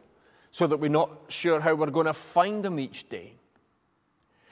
so 0.50 0.66
that 0.66 0.76
we're 0.76 0.90
not 0.90 1.10
sure 1.28 1.60
how 1.60 1.74
we're 1.74 1.90
going 1.90 2.06
to 2.06 2.12
find 2.12 2.64
Him 2.64 2.78
each 2.78 3.08
day. 3.08 3.34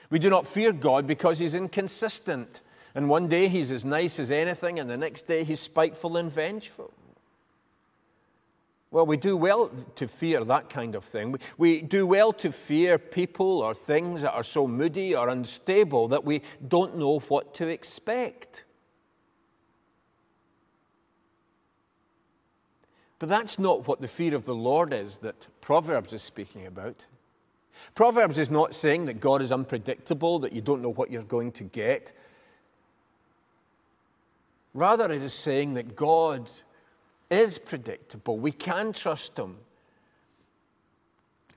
We 0.09 0.19
do 0.19 0.31
not 0.31 0.47
fear 0.47 0.73
God 0.73 1.07
because 1.07 1.39
He's 1.39 1.55
inconsistent, 1.55 2.63
and 2.97 3.11
one 3.11 3.29
day 3.29 3.49
he's 3.49 3.71
as 3.73 3.85
nice 3.85 4.19
as 4.19 4.31
anything, 4.31 4.81
and 4.81 4.89
the 4.89 4.97
next 4.97 5.27
day 5.27 5.45
he's 5.45 5.61
spiteful 5.61 6.17
and 6.17 6.33
vengeful. 6.33 6.95
Well, 8.91 9.05
we 9.05 9.17
do 9.17 9.37
well 9.37 9.71
to 9.97 10.09
fear 10.09 10.45
that 10.45 10.71
kind 10.71 10.95
of 10.95 11.05
thing. 11.05 11.33
We, 11.33 11.39
we 11.59 11.83
do 11.83 12.07
well 12.07 12.33
to 12.35 12.53
fear 12.53 12.99
people 12.99 13.61
or 13.61 13.75
things 13.75 14.23
that 14.23 14.33
are 14.33 14.45
so 14.45 14.67
moody 14.67 15.15
or 15.15 15.29
unstable 15.29 16.09
that 16.09 16.25
we 16.25 16.43
don't 16.69 16.97
know 16.97 17.19
what 17.21 17.53
to 17.55 17.67
expect. 17.67 18.65
But 23.19 23.29
that's 23.29 23.59
not 23.59 23.89
what 23.89 24.01
the 24.01 24.09
fear 24.09 24.35
of 24.35 24.45
the 24.45 24.55
Lord 24.55 24.93
is 24.93 25.17
that 25.19 25.47
Proverbs 25.61 26.13
is 26.13 26.23
speaking 26.23 26.67
about. 26.67 27.05
Proverbs 27.95 28.39
is 28.39 28.51
not 28.51 28.75
saying 28.75 29.07
that 29.07 29.21
God 29.21 29.43
is 29.43 29.53
unpredictable, 29.53 30.39
that 30.41 30.53
you 30.53 30.61
don't 30.61 30.83
know 30.83 30.93
what 30.93 31.11
you're 31.11 31.23
going 31.23 31.53
to 31.53 31.65
get. 31.65 32.13
Rather, 34.75 35.11
it 35.11 35.23
is 35.23 35.33
saying 35.33 35.75
that 35.75 35.97
God 35.97 36.51
is 37.31 37.59
predictable. 37.59 38.39
We 38.39 38.53
can 38.53 38.93
trust 38.93 39.39
Him. 39.39 39.57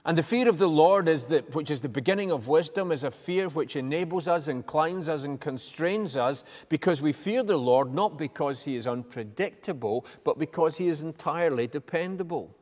And 0.05 0.17
the 0.17 0.23
fear 0.23 0.47
of 0.49 0.57
the 0.57 0.69
Lord 0.69 1.07
is 1.09 1.25
that, 1.25 1.53
which 1.53 1.69
is 1.69 1.81
the 1.81 1.89
beginning 1.89 2.31
of 2.31 2.47
wisdom, 2.47 2.91
is 2.91 3.03
a 3.03 3.11
fear 3.11 3.49
which 3.49 3.75
enables 3.75 4.27
us, 4.27 4.47
inclines 4.47 5.09
us, 5.09 5.25
and 5.25 5.39
constrains 5.39 6.17
us 6.17 6.43
because 6.69 7.01
we 7.01 7.13
fear 7.13 7.43
the 7.43 7.57
Lord 7.57 7.93
not 7.93 8.17
because 8.17 8.63
He 8.63 8.75
is 8.75 8.87
unpredictable, 8.87 10.05
but 10.23 10.39
because 10.39 10.77
He 10.77 10.87
is 10.87 11.01
entirely 11.01 11.67
dependable. 11.67 12.55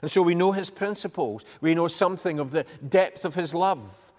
And 0.00 0.10
so 0.10 0.22
we 0.22 0.34
know 0.34 0.52
His 0.52 0.70
principles. 0.70 1.44
We 1.60 1.74
know 1.74 1.86
something 1.86 2.40
of 2.40 2.50
the 2.50 2.64
depth 2.88 3.24
of 3.24 3.34
His 3.34 3.54
love. 3.54 4.10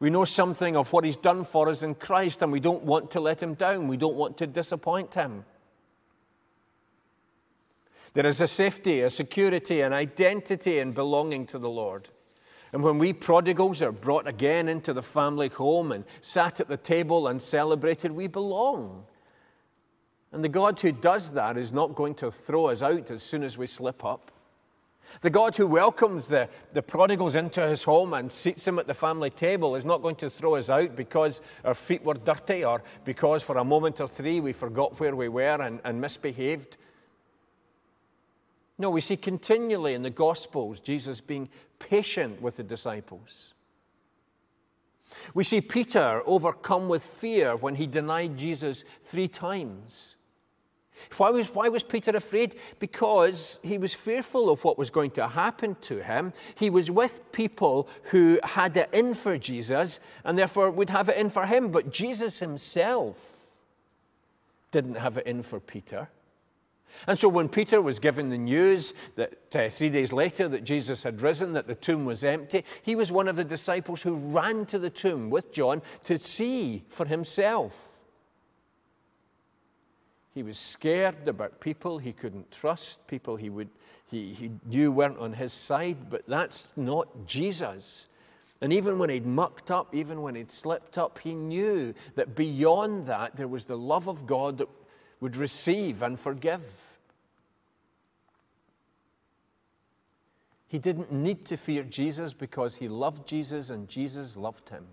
We 0.00 0.10
know 0.10 0.24
something 0.24 0.76
of 0.76 0.92
what 0.92 1.04
He's 1.04 1.16
done 1.16 1.44
for 1.44 1.68
us 1.68 1.84
in 1.84 1.94
Christ, 1.94 2.42
and 2.42 2.50
we 2.50 2.60
don't 2.60 2.82
want 2.82 3.12
to 3.12 3.20
let 3.20 3.40
Him 3.40 3.54
down. 3.54 3.86
We 3.86 3.96
don't 3.96 4.16
want 4.16 4.36
to 4.38 4.48
disappoint 4.48 5.14
Him. 5.14 5.44
There 8.14 8.26
is 8.26 8.40
a 8.40 8.46
safety, 8.46 9.00
a 9.00 9.10
security, 9.10 9.80
an 9.80 9.92
identity 9.92 10.78
in 10.78 10.92
belonging 10.92 11.46
to 11.46 11.58
the 11.58 11.70
Lord. 11.70 12.08
And 12.72 12.82
when 12.82 12.98
we 12.98 13.12
prodigals 13.12 13.82
are 13.82 13.92
brought 13.92 14.26
again 14.26 14.68
into 14.68 14.92
the 14.92 15.02
family 15.02 15.48
home 15.48 15.92
and 15.92 16.04
sat 16.20 16.60
at 16.60 16.68
the 16.68 16.76
table 16.76 17.28
and 17.28 17.40
celebrated, 17.40 18.12
we 18.12 18.26
belong. 18.26 19.04
And 20.32 20.42
the 20.42 20.48
God 20.48 20.80
who 20.80 20.92
does 20.92 21.30
that 21.32 21.58
is 21.58 21.72
not 21.72 21.94
going 21.94 22.14
to 22.16 22.30
throw 22.30 22.66
us 22.66 22.82
out 22.82 23.10
as 23.10 23.22
soon 23.22 23.42
as 23.42 23.58
we 23.58 23.66
slip 23.66 24.04
up. 24.04 24.30
The 25.20 25.30
God 25.30 25.56
who 25.56 25.66
welcomes 25.66 26.28
the, 26.28 26.48
the 26.72 26.82
prodigals 26.82 27.34
into 27.34 27.66
his 27.66 27.84
home 27.84 28.14
and 28.14 28.32
seats 28.32 28.64
them 28.64 28.78
at 28.78 28.86
the 28.86 28.94
family 28.94 29.28
table 29.28 29.76
is 29.76 29.84
not 29.84 30.00
going 30.00 30.16
to 30.16 30.30
throw 30.30 30.54
us 30.54 30.70
out 30.70 30.96
because 30.96 31.42
our 31.64 31.74
feet 31.74 32.02
were 32.02 32.14
dirty 32.14 32.64
or 32.64 32.82
because 33.04 33.42
for 33.42 33.58
a 33.58 33.64
moment 33.64 34.00
or 34.00 34.08
three 34.08 34.40
we 34.40 34.54
forgot 34.54 34.98
where 34.98 35.14
we 35.14 35.28
were 35.28 35.60
and, 35.60 35.80
and 35.84 36.00
misbehaved. 36.00 36.78
No, 38.78 38.90
we 38.90 39.00
see 39.00 39.16
continually 39.16 39.94
in 39.94 40.02
the 40.02 40.10
Gospels 40.10 40.80
Jesus 40.80 41.20
being 41.20 41.48
patient 41.78 42.40
with 42.40 42.56
the 42.56 42.62
disciples. 42.62 43.54
We 45.34 45.44
see 45.44 45.60
Peter 45.60 46.22
overcome 46.26 46.88
with 46.88 47.04
fear 47.04 47.54
when 47.56 47.74
he 47.74 47.86
denied 47.86 48.36
Jesus 48.36 48.84
three 49.02 49.28
times. 49.28 50.16
Why 51.16 51.30
was, 51.30 51.52
why 51.54 51.68
was 51.68 51.82
Peter 51.82 52.12
afraid? 52.12 52.56
Because 52.78 53.58
he 53.62 53.78
was 53.78 53.92
fearful 53.92 54.50
of 54.50 54.62
what 54.62 54.78
was 54.78 54.90
going 54.90 55.10
to 55.12 55.26
happen 55.26 55.76
to 55.82 56.02
him. 56.02 56.32
He 56.54 56.70
was 56.70 56.90
with 56.90 57.32
people 57.32 57.88
who 58.04 58.38
had 58.42 58.76
it 58.76 58.90
in 58.92 59.14
for 59.14 59.36
Jesus 59.36 60.00
and 60.24 60.38
therefore 60.38 60.70
would 60.70 60.90
have 60.90 61.08
it 61.08 61.16
in 61.16 61.30
for 61.30 61.46
him. 61.46 61.70
But 61.70 61.92
Jesus 61.92 62.38
himself 62.38 63.56
didn't 64.70 64.96
have 64.96 65.18
it 65.18 65.26
in 65.26 65.42
for 65.42 65.60
Peter. 65.60 66.08
And 67.06 67.18
so 67.18 67.28
when 67.28 67.48
Peter 67.48 67.80
was 67.82 67.98
given 67.98 68.28
the 68.28 68.38
news 68.38 68.94
that 69.16 69.54
uh, 69.54 69.68
three 69.68 69.90
days 69.90 70.12
later 70.12 70.48
that 70.48 70.64
Jesus 70.64 71.02
had 71.02 71.20
risen, 71.20 71.52
that 71.54 71.66
the 71.66 71.74
tomb 71.74 72.04
was 72.04 72.24
empty, 72.24 72.64
he 72.82 72.94
was 72.94 73.10
one 73.10 73.28
of 73.28 73.36
the 73.36 73.44
disciples 73.44 74.02
who 74.02 74.16
ran 74.16 74.66
to 74.66 74.78
the 74.78 74.90
tomb 74.90 75.30
with 75.30 75.52
John 75.52 75.82
to 76.04 76.18
see 76.18 76.84
for 76.88 77.06
himself. 77.06 78.00
He 80.34 80.42
was 80.42 80.58
scared 80.58 81.28
about 81.28 81.60
people 81.60 81.98
he 81.98 82.12
couldn't 82.12 82.50
trust, 82.50 83.06
people 83.06 83.36
he, 83.36 83.50
would, 83.50 83.68
he, 84.10 84.32
he 84.32 84.50
knew 84.66 84.90
weren't 84.90 85.18
on 85.18 85.32
his 85.34 85.52
side, 85.52 86.08
but 86.08 86.22
that's 86.26 86.72
not 86.76 87.26
Jesus. 87.26 88.08
And 88.62 88.72
even 88.72 88.96
when 88.96 89.10
he'd 89.10 89.26
mucked 89.26 89.70
up, 89.70 89.94
even 89.94 90.22
when 90.22 90.36
he'd 90.36 90.50
slipped 90.50 90.96
up, 90.96 91.18
he 91.18 91.34
knew 91.34 91.92
that 92.14 92.36
beyond 92.36 93.06
that 93.06 93.36
there 93.36 93.48
was 93.48 93.64
the 93.64 93.76
love 93.76 94.08
of 94.08 94.24
God 94.24 94.58
that 94.58 94.68
would 95.22 95.36
receive 95.36 96.02
and 96.02 96.18
forgive. 96.18 96.98
He 100.66 100.80
didn't 100.80 101.12
need 101.12 101.44
to 101.44 101.56
fear 101.56 101.84
Jesus 101.84 102.32
because 102.32 102.74
he 102.74 102.88
loved 102.88 103.28
Jesus 103.28 103.70
and 103.70 103.88
Jesus 103.88 104.36
loved 104.36 104.68
him. 104.68 104.84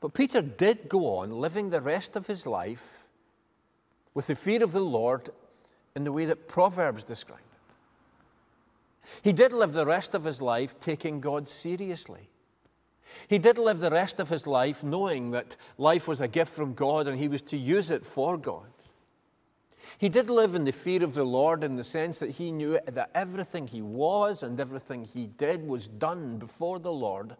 But 0.00 0.12
Peter 0.12 0.42
did 0.42 0.86
go 0.86 1.16
on 1.16 1.30
living 1.30 1.70
the 1.70 1.80
rest 1.80 2.14
of 2.14 2.26
his 2.26 2.46
life 2.46 3.06
with 4.12 4.26
the 4.26 4.36
fear 4.36 4.62
of 4.62 4.72
the 4.72 4.80
Lord 4.80 5.30
in 5.96 6.04
the 6.04 6.12
way 6.12 6.26
that 6.26 6.46
Proverbs 6.46 7.04
describe 7.04 7.38
it. 7.38 9.08
He 9.22 9.32
did 9.32 9.54
live 9.54 9.72
the 9.72 9.86
rest 9.86 10.12
of 10.12 10.24
his 10.24 10.42
life 10.42 10.78
taking 10.78 11.22
God 11.22 11.48
seriously. 11.48 12.28
He 13.28 13.38
did 13.38 13.58
live 13.58 13.80
the 13.80 13.90
rest 13.90 14.20
of 14.20 14.28
his 14.28 14.46
life 14.46 14.82
knowing 14.82 15.30
that 15.32 15.56
life 15.78 16.08
was 16.08 16.20
a 16.20 16.28
gift 16.28 16.52
from 16.52 16.74
God 16.74 17.06
and 17.06 17.18
he 17.18 17.28
was 17.28 17.42
to 17.42 17.56
use 17.56 17.90
it 17.90 18.04
for 18.04 18.36
God. 18.36 18.66
He 19.98 20.08
did 20.08 20.28
live 20.28 20.54
in 20.54 20.64
the 20.64 20.72
fear 20.72 21.04
of 21.04 21.14
the 21.14 21.24
Lord 21.24 21.62
in 21.62 21.76
the 21.76 21.84
sense 21.84 22.18
that 22.18 22.30
he 22.30 22.50
knew 22.50 22.78
that 22.86 23.10
everything 23.14 23.66
he 23.66 23.82
was 23.82 24.42
and 24.42 24.58
everything 24.58 25.04
he 25.04 25.26
did 25.26 25.66
was 25.66 25.86
done 25.86 26.38
before 26.38 26.78
the 26.78 26.92
Lord. 26.92 27.36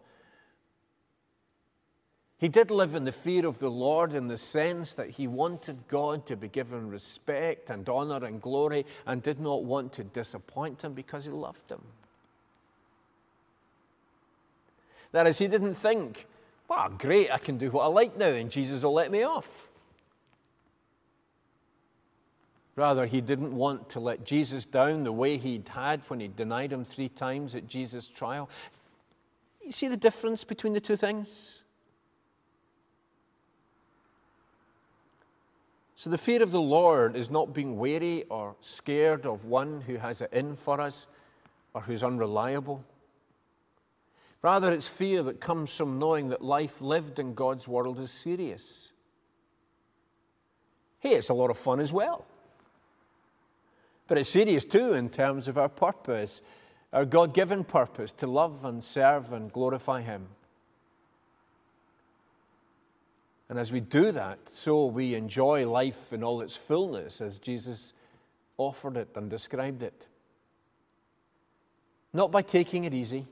He 2.38 2.48
did 2.48 2.70
live 2.70 2.94
in 2.94 3.04
the 3.04 3.12
fear 3.12 3.46
of 3.46 3.58
the 3.58 3.70
Lord 3.70 4.12
in 4.12 4.28
the 4.28 4.36
sense 4.36 4.94
that 4.94 5.10
he 5.10 5.26
wanted 5.26 5.88
God 5.88 6.26
to 6.26 6.36
be 6.36 6.48
given 6.48 6.88
respect 6.88 7.70
and 7.70 7.88
honor 7.88 8.24
and 8.24 8.40
glory 8.40 8.84
and 9.06 9.22
did 9.22 9.40
not 9.40 9.64
want 9.64 9.92
to 9.94 10.04
disappoint 10.04 10.82
him 10.82 10.92
because 10.92 11.24
he 11.24 11.30
loved 11.30 11.70
him. 11.70 11.82
That 15.14 15.28
is, 15.28 15.38
he 15.38 15.46
didn't 15.46 15.74
think, 15.74 16.26
wow, 16.66 16.90
great, 16.98 17.32
I 17.32 17.38
can 17.38 17.56
do 17.56 17.70
what 17.70 17.84
I 17.84 17.86
like 17.86 18.18
now 18.18 18.30
and 18.30 18.50
Jesus 18.50 18.82
will 18.82 18.94
let 18.94 19.12
me 19.12 19.22
off. 19.22 19.68
Rather, 22.74 23.06
he 23.06 23.20
didn't 23.20 23.54
want 23.54 23.88
to 23.90 24.00
let 24.00 24.24
Jesus 24.24 24.64
down 24.64 25.04
the 25.04 25.12
way 25.12 25.36
he'd 25.36 25.68
had 25.68 26.00
when 26.08 26.18
he 26.18 26.26
denied 26.26 26.72
him 26.72 26.84
three 26.84 27.08
times 27.08 27.54
at 27.54 27.68
Jesus' 27.68 28.08
trial. 28.08 28.50
You 29.64 29.70
see 29.70 29.86
the 29.86 29.96
difference 29.96 30.42
between 30.42 30.72
the 30.72 30.80
two 30.80 30.96
things? 30.96 31.62
So, 35.94 36.10
the 36.10 36.18
fear 36.18 36.42
of 36.42 36.50
the 36.50 36.60
Lord 36.60 37.14
is 37.14 37.30
not 37.30 37.54
being 37.54 37.78
wary 37.78 38.24
or 38.30 38.56
scared 38.62 39.26
of 39.26 39.44
one 39.44 39.80
who 39.82 39.94
has 39.94 40.22
it 40.22 40.32
in 40.32 40.56
for 40.56 40.80
us 40.80 41.06
or 41.72 41.82
who's 41.82 42.02
unreliable. 42.02 42.84
Rather, 44.44 44.72
it's 44.72 44.86
fear 44.86 45.22
that 45.22 45.40
comes 45.40 45.74
from 45.74 45.98
knowing 45.98 46.28
that 46.28 46.42
life 46.42 46.82
lived 46.82 47.18
in 47.18 47.32
God's 47.32 47.66
world 47.66 47.98
is 47.98 48.10
serious. 48.10 48.92
Hey, 50.98 51.14
it's 51.14 51.30
a 51.30 51.34
lot 51.34 51.48
of 51.48 51.56
fun 51.56 51.80
as 51.80 51.94
well. 51.94 52.26
But 54.06 54.18
it's 54.18 54.28
serious 54.28 54.66
too 54.66 54.92
in 54.92 55.08
terms 55.08 55.48
of 55.48 55.56
our 55.56 55.70
purpose, 55.70 56.42
our 56.92 57.06
God 57.06 57.32
given 57.32 57.64
purpose 57.64 58.12
to 58.12 58.26
love 58.26 58.66
and 58.66 58.84
serve 58.84 59.32
and 59.32 59.50
glorify 59.50 60.02
Him. 60.02 60.26
And 63.48 63.58
as 63.58 63.72
we 63.72 63.80
do 63.80 64.12
that, 64.12 64.46
so 64.50 64.84
we 64.84 65.14
enjoy 65.14 65.66
life 65.66 66.12
in 66.12 66.22
all 66.22 66.42
its 66.42 66.54
fullness 66.54 67.22
as 67.22 67.38
Jesus 67.38 67.94
offered 68.58 68.98
it 68.98 69.08
and 69.14 69.30
described 69.30 69.82
it. 69.82 70.06
Not 72.12 72.30
by 72.30 72.42
taking 72.42 72.84
it 72.84 72.92
easy, 72.92 73.26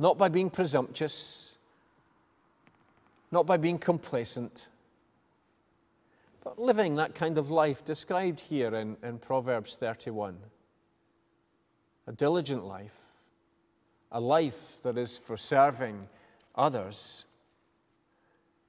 not 0.00 0.16
by 0.16 0.30
being 0.30 0.48
presumptuous, 0.48 1.56
not 3.30 3.46
by 3.46 3.58
being 3.58 3.78
complacent. 3.78 4.68
But 6.42 6.58
living 6.58 6.96
that 6.96 7.14
kind 7.14 7.36
of 7.36 7.50
life 7.50 7.84
described 7.84 8.40
here 8.40 8.74
in, 8.74 8.96
in 9.04 9.18
Proverbs 9.18 9.76
31 9.76 10.36
a 12.06 12.12
diligent 12.12 12.64
life, 12.64 12.96
a 14.10 14.18
life 14.18 14.82
that 14.82 14.98
is 14.98 15.16
for 15.16 15.36
serving 15.36 16.08
others, 16.56 17.24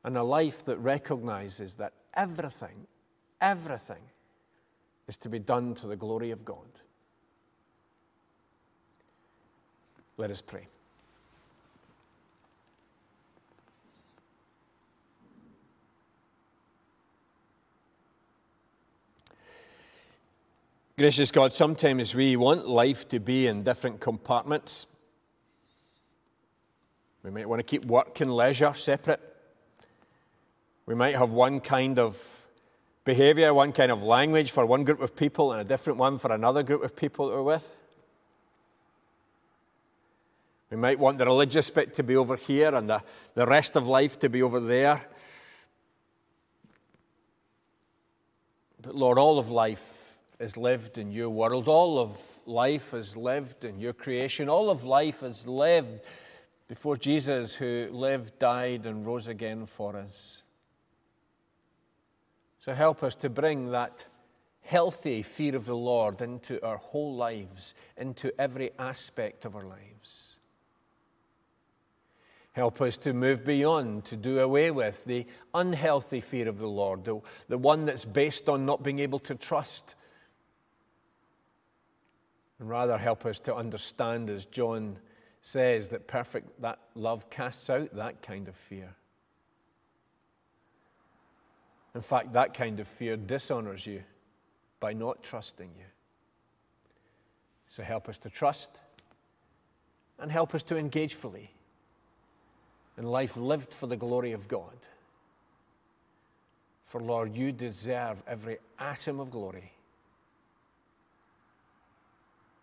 and 0.03 0.15
a 0.15 0.21
life 0.21 0.63
that 0.65 0.77
recognizes 0.77 1.75
that 1.75 1.93
everything, 2.13 2.85
everything 3.39 4.03
is 5.07 5.17
to 5.17 5.29
be 5.29 5.39
done 5.39 5.73
to 5.73 5.87
the 5.87 5.95
glory 5.95 6.29
of 6.29 6.45
God. 6.45 6.67
Let 10.17 10.29
us 10.29 10.41
pray. 10.41 10.67
Gracious 21.01 21.31
God, 21.31 21.51
sometimes 21.51 22.13
we 22.13 22.35
want 22.35 22.67
life 22.67 23.09
to 23.09 23.19
be 23.19 23.47
in 23.47 23.63
different 23.63 23.99
compartments. 23.99 24.85
We 27.23 27.31
might 27.31 27.49
want 27.49 27.59
to 27.59 27.63
keep 27.63 27.83
work 27.85 28.21
and 28.21 28.31
leisure 28.31 28.71
separate. 28.75 29.19
We 30.85 30.93
might 30.93 31.15
have 31.15 31.31
one 31.31 31.59
kind 31.59 31.97
of 31.97 32.45
behavior, 33.03 33.51
one 33.51 33.71
kind 33.71 33.91
of 33.91 34.03
language 34.03 34.51
for 34.51 34.63
one 34.63 34.83
group 34.83 35.01
of 35.01 35.15
people, 35.15 35.53
and 35.53 35.61
a 35.61 35.63
different 35.63 35.97
one 35.97 36.19
for 36.19 36.31
another 36.31 36.61
group 36.61 36.83
of 36.83 36.95
people 36.95 37.29
that 37.29 37.33
we're 37.33 37.41
with. 37.41 37.77
We 40.69 40.77
might 40.77 40.99
want 40.99 41.17
the 41.17 41.25
religious 41.25 41.67
bit 41.71 41.95
to 41.95 42.03
be 42.03 42.15
over 42.15 42.35
here 42.35 42.75
and 42.75 42.87
the, 42.87 43.01
the 43.33 43.47
rest 43.47 43.75
of 43.75 43.87
life 43.87 44.19
to 44.19 44.29
be 44.29 44.43
over 44.43 44.59
there. 44.59 45.01
But 48.83 48.93
Lord, 48.93 49.17
all 49.17 49.39
of 49.39 49.49
life 49.49 50.00
is 50.41 50.57
lived 50.57 50.97
in 50.97 51.11
your 51.11 51.29
world. 51.29 51.67
All 51.67 51.99
of 51.99 52.19
life 52.45 52.93
is 52.93 53.15
lived 53.15 53.63
in 53.63 53.79
your 53.79 53.93
creation. 53.93 54.49
All 54.49 54.69
of 54.69 54.83
life 54.83 55.23
is 55.23 55.45
lived 55.45 56.01
before 56.67 56.97
Jesus, 56.97 57.53
who 57.53 57.87
lived, 57.91 58.39
died, 58.39 58.85
and 58.85 59.05
rose 59.05 59.27
again 59.27 59.65
for 59.65 59.95
us. 59.95 60.43
So 62.59 62.73
help 62.73 63.03
us 63.03 63.15
to 63.17 63.29
bring 63.29 63.71
that 63.71 64.05
healthy 64.61 65.21
fear 65.21 65.55
of 65.55 65.65
the 65.65 65.75
Lord 65.75 66.21
into 66.21 66.63
our 66.65 66.77
whole 66.77 67.15
lives, 67.15 67.73
into 67.97 68.33
every 68.39 68.71
aspect 68.79 69.45
of 69.45 69.55
our 69.55 69.65
lives. 69.65 70.37
Help 72.53 72.81
us 72.81 72.97
to 72.97 73.13
move 73.13 73.45
beyond, 73.45 74.05
to 74.05 74.15
do 74.15 74.39
away 74.39 74.71
with 74.71 75.05
the 75.05 75.25
unhealthy 75.53 76.19
fear 76.19 76.47
of 76.47 76.57
the 76.57 76.67
Lord, 76.67 77.05
the, 77.05 77.19
the 77.47 77.57
one 77.57 77.85
that's 77.85 78.05
based 78.05 78.49
on 78.49 78.65
not 78.65 78.83
being 78.83 78.99
able 78.99 79.19
to 79.19 79.35
trust 79.35 79.95
and 82.61 82.69
rather 82.69 82.95
help 82.95 83.25
us 83.25 83.39
to 83.39 83.55
understand, 83.55 84.29
as 84.29 84.45
John 84.45 84.99
says, 85.41 85.87
that 85.87 86.05
perfect 86.05 86.61
that 86.61 86.77
love 86.93 87.27
casts 87.31 87.71
out 87.71 87.95
that 87.95 88.21
kind 88.21 88.47
of 88.47 88.55
fear. 88.55 88.93
In 91.95 92.01
fact, 92.01 92.33
that 92.33 92.53
kind 92.53 92.79
of 92.79 92.87
fear 92.87 93.17
dishonors 93.17 93.87
you 93.87 94.03
by 94.79 94.93
not 94.93 95.23
trusting 95.23 95.71
you. 95.75 95.85
So 97.65 97.81
help 97.81 98.07
us 98.07 98.19
to 98.19 98.29
trust 98.29 98.81
and 100.19 100.31
help 100.31 100.53
us 100.53 100.61
to 100.63 100.77
engage 100.77 101.15
fully 101.15 101.49
in 102.95 103.05
life 103.05 103.35
lived 103.35 103.73
for 103.73 103.87
the 103.87 103.97
glory 103.97 104.33
of 104.33 104.47
God. 104.47 104.77
For 106.85 107.01
Lord, 107.01 107.35
you 107.35 107.51
deserve 107.51 108.21
every 108.27 108.59
atom 108.77 109.19
of 109.19 109.31
glory. 109.31 109.73